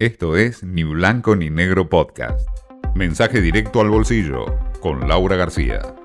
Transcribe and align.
Esto 0.00 0.36
es 0.36 0.62
Ni 0.62 0.84
Blanco 0.84 1.34
ni 1.34 1.50
Negro 1.50 1.88
Podcast. 1.88 2.48
Mensaje 2.94 3.40
directo 3.40 3.80
al 3.80 3.90
bolsillo 3.90 4.46
con 4.80 5.08
Laura 5.08 5.34
García. 5.34 5.97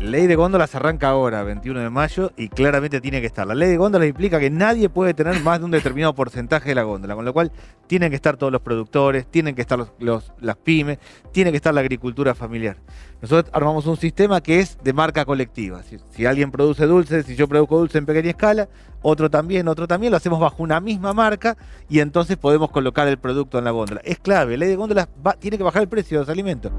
Ley 0.00 0.28
de 0.28 0.36
góndolas 0.36 0.76
arranca 0.76 1.08
ahora, 1.08 1.42
21 1.42 1.80
de 1.80 1.90
mayo, 1.90 2.30
y 2.36 2.48
claramente 2.48 3.00
tiene 3.00 3.20
que 3.20 3.26
estar. 3.26 3.44
La 3.44 3.56
ley 3.56 3.68
de 3.68 3.76
góndolas 3.76 4.06
implica 4.08 4.38
que 4.38 4.48
nadie 4.48 4.88
puede 4.88 5.12
tener 5.12 5.42
más 5.42 5.58
de 5.58 5.64
un 5.64 5.72
determinado 5.72 6.14
porcentaje 6.14 6.68
de 6.68 6.76
la 6.76 6.84
góndola, 6.84 7.16
con 7.16 7.24
lo 7.24 7.32
cual 7.32 7.50
tienen 7.88 8.10
que 8.10 8.14
estar 8.14 8.36
todos 8.36 8.52
los 8.52 8.62
productores, 8.62 9.26
tienen 9.26 9.56
que 9.56 9.62
estar 9.62 9.76
los, 9.98 10.32
las 10.38 10.56
pymes, 10.56 10.98
tiene 11.32 11.50
que 11.50 11.56
estar 11.56 11.74
la 11.74 11.80
agricultura 11.80 12.36
familiar. 12.36 12.76
Nosotros 13.20 13.52
armamos 13.52 13.86
un 13.86 13.96
sistema 13.96 14.40
que 14.40 14.60
es 14.60 14.78
de 14.84 14.92
marca 14.92 15.24
colectiva. 15.24 15.82
Si, 15.82 16.26
alguien 16.26 16.52
produce 16.52 16.86
dulces, 16.86 17.26
si 17.26 17.34
yo 17.34 17.48
produzco 17.48 17.78
dulce 17.78 17.98
en 17.98 18.06
pequeña 18.06 18.30
escala, 18.30 18.68
otro 19.02 19.28
también, 19.28 19.66
otro 19.66 19.88
también, 19.88 20.12
lo 20.12 20.16
hacemos 20.16 20.38
bajo 20.38 20.62
una 20.62 20.80
misma 20.80 21.12
marca 21.12 21.56
y 21.88 21.98
entonces 21.98 22.36
podemos 22.36 22.70
colocar 22.70 23.08
el 23.08 23.18
producto 23.18 23.58
en 23.58 23.64
la 23.64 23.72
góndola. 23.72 24.00
Es 24.04 24.20
clave, 24.20 24.56
ley 24.56 24.68
de 24.68 24.76
góndolas 24.76 25.08
tiene 25.40 25.58
que 25.58 25.64
bajar 25.64 25.82
el 25.82 25.88
precio 25.88 26.18
de 26.18 26.22
los 26.22 26.28
alimentos. 26.30 26.70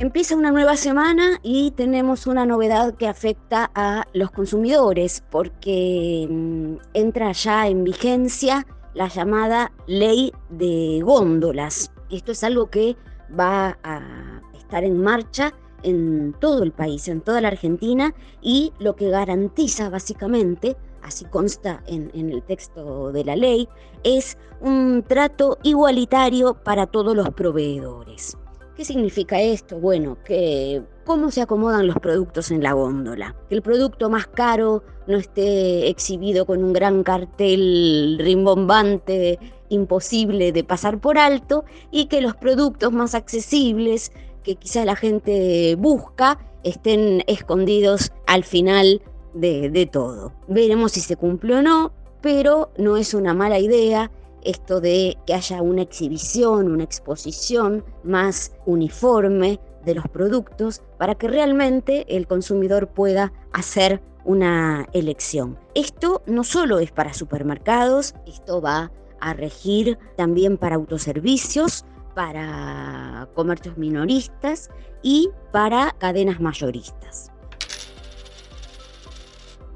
Empieza 0.00 0.34
una 0.34 0.50
nueva 0.50 0.76
semana 0.76 1.38
y 1.44 1.70
tenemos 1.70 2.26
una 2.26 2.44
novedad 2.44 2.94
que 2.94 3.06
afecta 3.06 3.70
a 3.76 4.04
los 4.12 4.32
consumidores 4.32 5.22
porque 5.30 6.26
mm, 6.28 6.74
entra 6.94 7.30
ya 7.30 7.68
en 7.68 7.84
vigencia 7.84 8.66
la 8.94 9.06
llamada 9.06 9.70
ley 9.86 10.32
de 10.50 11.00
góndolas. 11.04 11.92
Esto 12.10 12.32
es 12.32 12.42
algo 12.42 12.70
que 12.70 12.96
va 13.38 13.78
a 13.84 14.42
estar 14.56 14.82
en 14.82 15.00
marcha 15.00 15.54
en 15.84 16.34
todo 16.40 16.64
el 16.64 16.72
país, 16.72 17.06
en 17.06 17.20
toda 17.20 17.40
la 17.40 17.48
Argentina, 17.48 18.14
y 18.42 18.72
lo 18.80 18.96
que 18.96 19.10
garantiza 19.10 19.90
básicamente, 19.90 20.76
así 21.02 21.24
consta 21.26 21.84
en, 21.86 22.10
en, 22.14 22.30
el 22.30 22.42
texto 22.42 23.12
de 23.12 23.24
la 23.24 23.36
ley, 23.36 23.68
es 24.02 24.38
un 24.60 25.04
trato 25.06 25.58
igualitario 25.62 26.54
para 26.64 26.86
todos 26.86 27.14
los 27.14 27.30
proveedores. 27.30 28.36
¿Qué 28.76 28.84
significa 28.84 29.40
esto? 29.40 29.78
Bueno, 29.78 30.18
que 30.24 30.82
cómo 31.04 31.30
se 31.30 31.42
acomodan 31.42 31.86
los 31.86 31.96
productos 31.96 32.50
en 32.50 32.62
la 32.62 32.72
góndola. 32.72 33.36
Que 33.48 33.54
el 33.54 33.62
producto 33.62 34.10
más 34.10 34.26
caro 34.26 34.82
no 35.06 35.16
esté 35.16 35.88
exhibido 35.88 36.44
con 36.44 36.64
un 36.64 36.72
gran 36.72 37.04
cartel 37.04 38.18
rimbombante, 38.20 39.38
imposible 39.68 40.50
de 40.50 40.64
pasar 40.64 41.00
por 41.00 41.18
alto, 41.18 41.64
y 41.92 42.06
que 42.06 42.20
los 42.20 42.34
productos 42.34 42.92
más 42.92 43.14
accesibles 43.14 44.10
que 44.42 44.56
quizá 44.56 44.84
la 44.84 44.96
gente 44.96 45.76
busca 45.76 46.38
estén 46.64 47.22
escondidos 47.28 48.10
al 48.26 48.42
final 48.42 49.02
de, 49.34 49.70
de 49.70 49.86
todo. 49.86 50.32
Veremos 50.48 50.92
si 50.92 51.00
se 51.00 51.16
cumple 51.16 51.56
o 51.56 51.62
no, 51.62 51.92
pero 52.20 52.72
no 52.76 52.96
es 52.96 53.14
una 53.14 53.34
mala 53.34 53.60
idea 53.60 54.10
esto 54.44 54.80
de 54.80 55.16
que 55.26 55.34
haya 55.34 55.62
una 55.62 55.82
exhibición, 55.82 56.70
una 56.70 56.84
exposición 56.84 57.84
más 58.02 58.52
uniforme 58.66 59.60
de 59.84 59.94
los 59.94 60.08
productos 60.08 60.82
para 60.98 61.14
que 61.14 61.28
realmente 61.28 62.04
el 62.16 62.26
consumidor 62.26 62.88
pueda 62.88 63.32
hacer 63.52 64.00
una 64.24 64.86
elección. 64.92 65.58
Esto 65.74 66.22
no 66.26 66.44
solo 66.44 66.78
es 66.78 66.90
para 66.90 67.12
supermercados, 67.12 68.14
esto 68.26 68.60
va 68.60 68.90
a 69.20 69.34
regir 69.34 69.98
también 70.16 70.56
para 70.56 70.76
autoservicios, 70.76 71.84
para 72.14 73.28
comercios 73.34 73.76
minoristas 73.76 74.70
y 75.02 75.30
para 75.52 75.94
cadenas 75.98 76.40
mayoristas. 76.40 77.33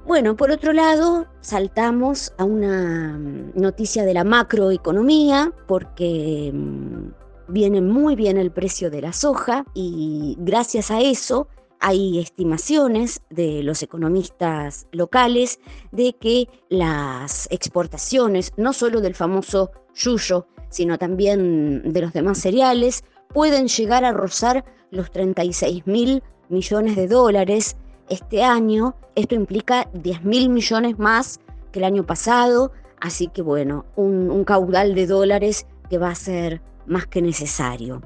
Bueno, 0.09 0.37
por 0.37 0.51
otro 0.51 0.73
lado, 0.73 1.27
saltamos 1.43 2.33
a 2.39 2.45
una 2.45 3.19
mm, 3.19 3.53
noticia 3.61 4.07
de 4.07 4.15
la 4.15 4.25
macroeconomía, 4.25 5.53
porque 5.67 6.51
mm, 6.51 7.11
viene 7.49 7.83
muy 7.83 8.17
bien 8.17 8.39
el 8.39 8.51
precio 8.51 8.91
de 8.91 9.03
la 9.03 9.13
soja 9.13 9.67
y 9.75 10.35
gracias 10.41 10.91
a 10.91 11.03
eso 11.03 11.49
hay 11.79 12.21
estimaciones 12.21 13.21
de 13.29 13.63
los 13.63 13.83
economistas 13.83 14.87
locales 14.93 15.61
de 15.93 16.15
que 16.15 16.49
las 16.71 17.47
exportaciones, 17.51 18.53
no 18.57 18.73
solo 18.73 19.03
del 19.03 19.15
famoso 19.15 19.73
yuyo, 19.95 20.47
sino 20.71 20.97
también 20.97 21.93
de 21.93 22.01
los 22.01 22.15
demás 22.15 22.39
cereales, 22.39 23.05
pueden 23.29 23.69
llegar 23.69 24.07
a 24.07 24.13
rozar 24.13 24.65
los 24.91 25.11
36 25.11 25.87
mil 25.87 26.23
millones 26.49 26.97
de 26.97 27.09
dólares 27.09 27.77
este 28.09 28.43
año. 28.43 28.95
Esto 29.15 29.35
implica 29.35 29.89
10 29.95 30.25
mil 30.25 30.49
millones 30.49 30.99
más 30.99 31.41
que 31.73 31.79
el 31.81 31.85
año 31.85 32.05
pasado, 32.05 32.73
así 33.01 33.29
que 33.29 33.43
bueno, 33.43 33.85
un, 33.97 34.45
caudal 34.45 34.95
de 34.95 35.07
dólares 35.07 35.67
que 35.91 35.99
va 35.99 36.11
a 36.11 36.15
ser 36.15 36.63
más 36.87 37.07
que 37.07 37.23
necesario. 37.23 38.03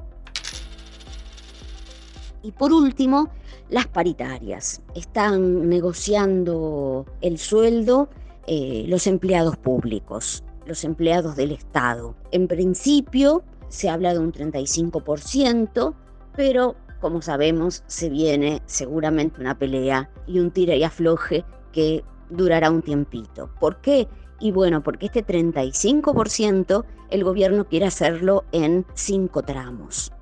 Y 2.41 2.51
por 2.51 2.73
último, 2.73 3.29
las 3.69 3.87
paritarias. 3.87 4.81
Están 4.95 5.69
negociando 5.69 7.05
el 7.21 7.37
sueldo 7.37 8.09
eh, 8.45 8.83
los 8.87 9.07
empleados 9.07 9.55
públicos, 9.55 10.43
los 10.65 10.83
empleados 10.83 11.37
del 11.37 11.51
Estado. 11.51 12.15
En 12.31 12.47
principio 12.47 13.43
se 13.69 13.89
habla 13.89 14.13
de 14.13 14.19
un 14.19 14.33
35%, 14.33 15.93
pero 16.35 16.75
como 17.03 17.21
sabemos, 17.21 17.83
se 17.87 18.09
viene 18.09 18.61
seguramente 18.65 19.41
una 19.41 19.59
pelea 19.59 20.09
y 20.25 20.39
un 20.39 20.51
tira 20.51 20.73
y 20.73 20.85
afloje 20.85 21.43
que 21.73 22.01
durará 22.29 22.71
un 22.71 22.81
tiempito. 22.81 23.49
¿Por 23.59 23.81
qué? 23.81 24.07
Y 24.39 24.53
bueno, 24.53 24.81
porque 24.81 25.07
este 25.07 25.25
35% 25.25 26.85
el 27.09 27.23
gobierno 27.25 27.65
quiere 27.65 27.87
hacerlo 27.87 28.45
en 28.53 28.85
cinco 28.93 29.43
tramos. 29.43 30.13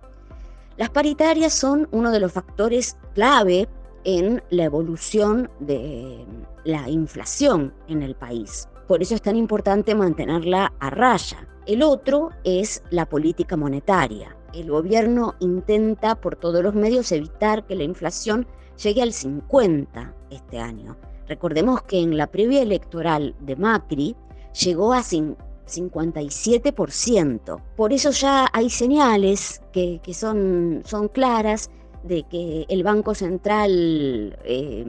Las 0.76 0.90
paritarias 0.90 1.54
son 1.54 1.88
uno 1.92 2.10
de 2.10 2.20
los 2.20 2.32
factores 2.32 2.98
clave 3.14 3.70
en 4.04 4.42
la 4.50 4.64
evolución 4.64 5.52
de 5.60 6.26
la 6.64 6.90
inflación 6.90 7.76
en 7.90 8.02
el 8.02 8.16
país. 8.16 8.68
Por 8.88 9.04
eso 9.04 9.14
es 9.14 9.22
tan 9.22 9.36
importante 9.36 9.94
mantenerla 9.94 10.74
a 10.80 10.90
raya. 10.90 11.48
El 11.68 11.84
otro 11.84 12.32
es 12.44 12.82
la 12.90 13.06
política 13.06 13.56
monetaria 13.56 14.36
el 14.54 14.70
gobierno 14.70 15.34
intenta 15.40 16.16
por 16.16 16.36
todos 16.36 16.64
los 16.64 16.76
medios 16.76 17.12
evitar 17.12 17.66
que 17.66 17.76
la 17.76 17.84
inflación 17.84 18.46
llegue 18.82 19.02
al 19.02 19.14
50 19.14 20.14
este 20.30 20.60
año. 20.60 20.98
Recordemos 21.28 21.82
que 21.84 22.02
en 22.02 22.18
la 22.18 22.28
previa 22.28 22.62
electoral 22.62 23.34
de 23.40 23.56
Macri 23.56 24.18
llegó 24.64 24.92
a 24.94 25.02
57%. 25.02 27.62
Por 27.78 27.94
eso 27.94 28.12
ya 28.12 28.50
hay 28.52 28.70
señales 28.70 29.62
que, 29.72 30.02
son, 30.14 30.84
claras 31.14 31.70
de 32.04 32.24
que 32.24 32.66
el 32.68 32.84
Banco 32.84 33.16
Central 33.16 34.38
eh, 34.44 34.84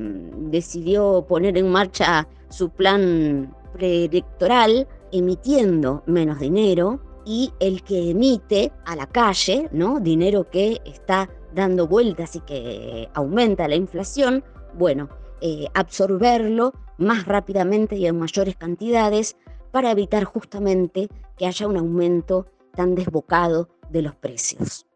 decidió 0.51 1.25
poner 1.29 1.57
en 1.59 1.71
marcha 1.71 2.27
su 2.49 2.71
plan 2.71 3.55
preelectoral 3.75 4.89
emitiendo 5.13 6.03
menos 6.07 6.41
dinero 6.41 6.99
y 7.25 7.53
el 7.61 7.83
que 7.83 8.11
emite 8.11 8.73
a 8.85 8.97
la 8.97 9.07
calle, 9.07 9.69
¿no? 9.73 10.01
Dinero 10.01 10.49
que 10.51 10.81
está 10.85 11.29
dando 11.55 11.87
vueltas 11.87 12.37
y 12.37 12.41
que 12.41 13.09
aumenta 13.15 13.69
la 13.69 13.77
inflación, 13.77 14.45
bueno, 14.75 15.09
eh, 15.41 15.67
absorberlo 15.75 16.73
más 16.99 17.27
rápidamente 17.27 17.97
y 17.97 18.07
en 18.07 18.19
mayores 18.19 18.57
cantidades 18.57 19.37
para 19.71 19.91
evitar 19.91 20.25
justamente 20.25 21.09
que 21.37 21.47
haya 21.47 21.67
un 21.67 21.77
aumento 21.77 22.47
tan 22.75 22.95
desbocado 22.95 23.69
de 23.91 24.03
los 24.03 24.15
precios. 24.15 24.87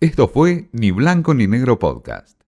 Esto 0.00 0.26
fue 0.26 0.68
Ni 0.72 0.90
Blanco 0.90 1.34
ni 1.34 1.46
Negro 1.46 1.78
Podcast. 1.78 2.41